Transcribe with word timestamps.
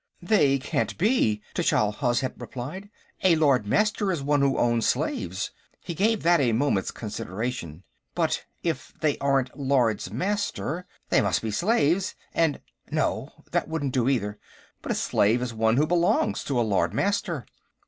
"They 0.23 0.57
can't 0.57 0.97
be," 0.97 1.43
Tchall 1.53 1.91
Hozhet 1.93 2.33
replied. 2.39 2.89
"A 3.23 3.35
Lord 3.35 3.67
Master 3.67 4.11
is 4.11 4.23
one 4.23 4.41
who 4.41 4.57
owns 4.57 4.87
slaves." 4.87 5.51
He 5.79 5.93
gave 5.93 6.23
that 6.23 6.39
a 6.39 6.53
moment's 6.53 6.89
consideration. 6.89 7.83
"But 8.15 8.43
if 8.63 8.95
they 8.99 9.19
aren't 9.19 9.55
Lords 9.55 10.09
Master, 10.11 10.87
they 11.09 11.21
must 11.21 11.43
be 11.43 11.51
slaves, 11.51 12.15
and...." 12.33 12.61
No. 12.89 13.29
That 13.51 13.67
wouldn't 13.67 13.93
do, 13.93 14.09
either. 14.09 14.39
"But 14.81 14.91
a 14.91 14.95
slave 14.95 15.39
is 15.39 15.53
one 15.53 15.77
who 15.77 15.85
belongs 15.85 16.43
to 16.45 16.59
a 16.59 16.63
Lord 16.65 16.95
Master." 16.95 17.45